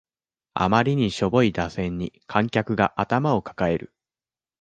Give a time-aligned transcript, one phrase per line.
[0.55, 3.93] あまりにしょぼい打線に観客が頭を抱える